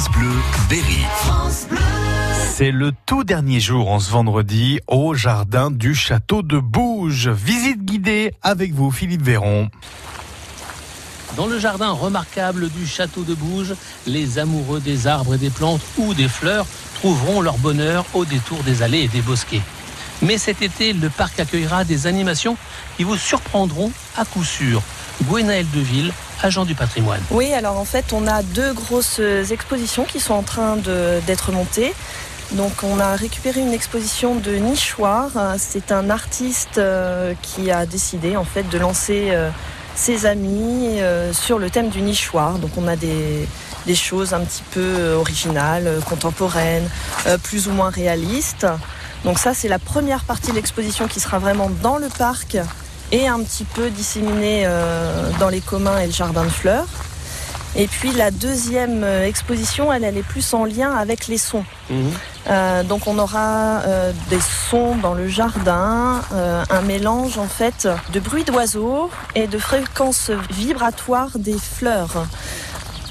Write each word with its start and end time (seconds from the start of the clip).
France 0.00 0.12
Bleu, 0.12 0.32
Berry. 0.70 1.04
C'est 2.54 2.70
le 2.70 2.92
tout 3.04 3.22
dernier 3.22 3.60
jour 3.60 3.90
en 3.90 4.00
ce 4.00 4.10
vendredi 4.10 4.80
au 4.86 5.12
jardin 5.12 5.70
du 5.70 5.94
château 5.94 6.40
de 6.40 6.58
Bouges. 6.58 7.28
Visite 7.28 7.84
guidée 7.84 8.32
avec 8.40 8.72
vous, 8.72 8.90
Philippe 8.90 9.20
Véron. 9.20 9.68
Dans 11.36 11.46
le 11.46 11.58
jardin 11.58 11.90
remarquable 11.90 12.70
du 12.70 12.86
château 12.86 13.24
de 13.24 13.34
Bouges, 13.34 13.74
les 14.06 14.38
amoureux 14.38 14.80
des 14.80 15.06
arbres 15.06 15.34
et 15.34 15.38
des 15.38 15.50
plantes 15.50 15.82
ou 15.98 16.14
des 16.14 16.28
fleurs 16.28 16.66
trouveront 16.94 17.42
leur 17.42 17.58
bonheur 17.58 18.06
au 18.14 18.24
détour 18.24 18.62
des 18.62 18.82
allées 18.82 19.02
et 19.02 19.08
des 19.08 19.20
bosquets. 19.20 19.60
Mais 20.22 20.38
cet 20.38 20.62
été, 20.62 20.92
le 20.92 21.08
parc 21.08 21.40
accueillera 21.40 21.84
des 21.84 22.06
animations 22.06 22.56
qui 22.96 23.04
vous 23.04 23.16
surprendront 23.16 23.90
à 24.16 24.24
coup 24.24 24.44
sûr. 24.44 24.82
Gwenaël 25.24 25.66
Deville, 25.72 26.12
agent 26.42 26.64
du 26.64 26.74
patrimoine. 26.74 27.20
Oui, 27.30 27.52
alors 27.52 27.78
en 27.78 27.84
fait, 27.84 28.12
on 28.12 28.26
a 28.26 28.42
deux 28.42 28.72
grosses 28.72 29.20
expositions 29.50 30.04
qui 30.04 30.20
sont 30.20 30.34
en 30.34 30.42
train 30.42 30.76
d'être 31.26 31.52
montées. 31.52 31.92
Donc 32.52 32.72
on 32.82 32.98
a 32.98 33.14
récupéré 33.14 33.60
une 33.60 33.72
exposition 33.72 34.34
de 34.34 34.52
Nichoir. 34.52 35.30
C'est 35.58 35.92
un 35.92 36.10
artiste 36.10 36.78
euh, 36.78 37.32
qui 37.42 37.70
a 37.70 37.86
décidé 37.86 38.36
en 38.36 38.44
fait 38.44 38.68
de 38.68 38.76
lancer 38.76 39.28
euh, 39.30 39.50
ses 39.94 40.26
amis 40.26 41.00
euh, 41.00 41.32
sur 41.32 41.60
le 41.60 41.70
thème 41.70 41.90
du 41.90 42.02
nichoir. 42.02 42.58
Donc 42.58 42.72
on 42.76 42.88
a 42.88 42.96
des, 42.96 43.46
des 43.86 43.94
choses 43.94 44.34
un 44.34 44.40
petit 44.40 44.64
peu 44.72 45.12
originales, 45.12 46.00
contemporaines, 46.08 46.88
plus 47.44 47.68
ou 47.68 47.72
moins 47.72 47.90
réalistes. 47.90 48.66
Donc 49.24 49.38
ça 49.38 49.54
c'est 49.54 49.68
la 49.68 49.78
première 49.78 50.24
partie 50.24 50.50
de 50.50 50.56
l'exposition 50.56 51.06
qui 51.08 51.20
sera 51.20 51.38
vraiment 51.38 51.70
dans 51.82 51.98
le 51.98 52.08
parc 52.08 52.56
et 53.12 53.28
un 53.28 53.40
petit 53.42 53.64
peu 53.64 53.90
disséminée 53.90 54.66
dans 55.40 55.48
les 55.48 55.60
communs 55.60 55.98
et 55.98 56.06
le 56.06 56.12
jardin 56.12 56.44
de 56.44 56.48
fleurs. 56.48 56.86
Et 57.76 57.86
puis 57.86 58.12
la 58.12 58.30
deuxième 58.30 59.04
exposition, 59.04 59.92
elle, 59.92 60.04
elle 60.04 60.16
est 60.16 60.22
plus 60.22 60.54
en 60.54 60.64
lien 60.64 60.92
avec 60.92 61.26
les 61.26 61.38
sons. 61.38 61.64
Mhm. 61.90 62.12
Euh, 62.48 62.82
donc 62.82 63.06
on 63.06 63.18
aura 63.18 63.82
euh, 63.82 64.12
des 64.30 64.40
sons 64.40 64.96
dans 64.96 65.14
le 65.14 65.28
jardin, 65.28 66.22
euh, 66.32 66.64
un 66.70 66.80
mélange 66.82 67.36
en 67.38 67.46
fait 67.46 67.86
de 68.12 68.20
bruit 68.20 68.44
d'oiseaux 68.44 69.10
et 69.34 69.46
de 69.46 69.58
fréquences 69.58 70.30
vibratoires 70.50 71.38
des 71.38 71.56
fleurs. 71.58 72.26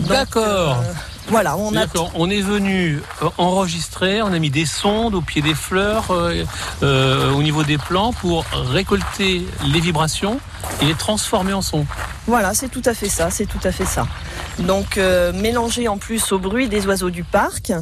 D'accord. 0.00 0.82
Voilà, 1.28 1.56
on 1.56 1.74
a. 1.76 1.86
On 2.14 2.30
est 2.30 2.40
venu 2.40 3.02
enregistrer, 3.36 4.22
on 4.22 4.32
a 4.32 4.38
mis 4.38 4.50
des 4.50 4.66
sondes 4.66 5.14
au 5.14 5.20
pied 5.20 5.42
des 5.42 5.54
fleurs, 5.54 6.10
au 6.10 7.42
niveau 7.42 7.62
des 7.62 7.78
plants 7.78 8.12
pour 8.12 8.44
récolter 8.52 9.46
les 9.72 9.80
vibrations 9.80 10.40
et 10.80 10.86
les 10.86 10.94
transformer 10.94 11.52
en 11.52 11.62
son. 11.62 11.86
Voilà, 12.26 12.54
c'est 12.54 12.68
tout 12.68 12.82
à 12.84 12.94
fait 12.94 13.08
ça, 13.08 13.30
c'est 13.30 13.46
tout 13.46 13.60
à 13.64 13.72
fait 13.72 13.86
ça. 13.86 14.06
Donc 14.58 14.98
mélangé 15.34 15.88
en 15.88 15.98
plus 15.98 16.32
au 16.32 16.38
bruit 16.38 16.68
des 16.68 16.86
oiseaux 16.86 17.10
du 17.10 17.24
parc 17.24 17.72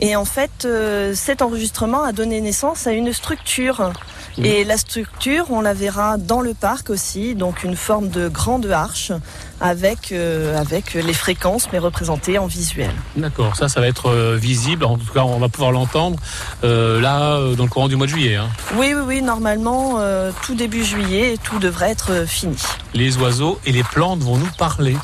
et 0.00 0.14
en 0.16 0.24
fait, 0.24 0.64
euh, 0.64 1.14
cet 1.14 1.42
enregistrement 1.42 2.04
a 2.04 2.12
donné 2.12 2.40
naissance 2.40 2.86
à 2.86 2.92
une 2.92 3.12
structure. 3.12 3.92
Et 4.42 4.64
la 4.64 4.76
structure, 4.76 5.46
on 5.50 5.60
la 5.60 5.74
verra 5.74 6.18
dans 6.18 6.40
le 6.40 6.54
parc 6.54 6.90
aussi, 6.90 7.34
donc 7.34 7.64
une 7.64 7.76
forme 7.76 8.08
de 8.08 8.28
grande 8.28 8.66
arche 8.66 9.12
avec, 9.60 10.12
euh, 10.12 10.58
avec 10.58 10.94
les 10.94 11.14
fréquences, 11.14 11.68
mais 11.72 11.78
représentées 11.78 12.38
en 12.38 12.46
visuel. 12.46 12.90
D'accord, 13.16 13.56
ça, 13.56 13.68
ça 13.68 13.80
va 13.80 13.88
être 13.88 14.10
euh, 14.10 14.36
visible, 14.36 14.84
en 14.84 14.98
tout 14.98 15.12
cas, 15.12 15.22
on 15.22 15.38
va 15.38 15.48
pouvoir 15.48 15.72
l'entendre 15.72 16.18
là, 16.62 17.38
dans 17.56 17.64
le 17.64 17.70
courant 17.70 17.88
du 17.88 17.96
mois 17.96 18.06
de 18.06 18.12
juillet. 18.12 18.36
Hein. 18.36 18.48
Oui, 18.76 18.92
oui, 18.94 19.02
oui, 19.06 19.22
normalement, 19.22 19.98
tout 20.42 20.54
début 20.54 20.84
juillet, 20.84 21.36
tout 21.42 21.58
devrait 21.58 21.90
être 21.90 22.26
fini. 22.26 22.56
Les 22.94 23.16
oiseaux 23.18 23.58
et 23.64 23.72
les 23.72 23.82
plantes 23.82 24.20
vont 24.20 24.36
nous 24.36 24.50
parler. 24.58 24.96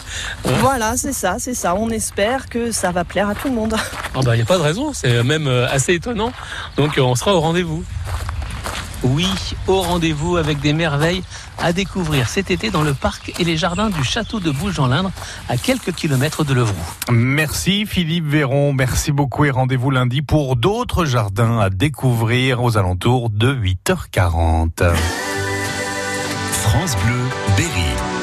Voilà, 0.44 0.96
c'est 0.96 1.12
ça, 1.12 1.36
c'est 1.38 1.54
ça. 1.54 1.74
On 1.74 1.90
espère 1.90 2.48
que 2.48 2.72
ça 2.72 2.90
va 2.90 3.04
plaire 3.04 3.28
à 3.28 3.34
tout 3.34 3.48
le 3.48 3.54
monde. 3.54 3.74
Ah 4.14 4.20
bah, 4.22 4.34
il 4.34 4.38
n'y 4.38 4.42
a 4.42 4.46
pas 4.46 4.58
de 4.58 4.62
raison, 4.62 4.92
c'est 4.92 5.22
même 5.22 5.46
euh, 5.46 5.66
assez 5.68 5.94
étonnant. 5.94 6.32
Donc 6.76 6.98
euh, 6.98 7.02
on 7.02 7.14
sera 7.14 7.34
au 7.34 7.40
rendez-vous. 7.40 7.84
Oui, 9.04 9.28
au 9.66 9.80
rendez-vous 9.80 10.36
avec 10.36 10.60
des 10.60 10.72
merveilles 10.72 11.22
à 11.58 11.72
découvrir 11.72 12.28
cet 12.28 12.50
été 12.50 12.70
dans 12.70 12.82
le 12.82 12.94
parc 12.94 13.32
et 13.38 13.44
les 13.44 13.56
jardins 13.56 13.90
du 13.90 14.04
château 14.04 14.40
de 14.40 14.50
Bouges 14.50 14.78
en 14.78 14.86
l'Indre, 14.86 15.10
à 15.48 15.56
quelques 15.56 15.92
kilomètres 15.92 16.44
de 16.44 16.54
Levroux. 16.54 16.74
Merci 17.10 17.86
Philippe 17.86 18.26
Véron, 18.26 18.72
merci 18.72 19.12
beaucoup 19.12 19.44
et 19.44 19.50
rendez-vous 19.50 19.90
lundi 19.90 20.22
pour 20.22 20.56
d'autres 20.56 21.04
jardins 21.04 21.58
à 21.58 21.70
découvrir 21.70 22.62
aux 22.62 22.78
alentours 22.78 23.30
de 23.30 23.52
8h40. 23.52 24.92
France 26.52 26.96
Bleu, 27.04 27.20
Berry. 27.56 28.21